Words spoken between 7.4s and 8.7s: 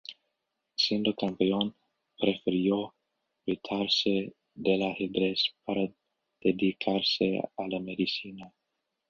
a la medicina.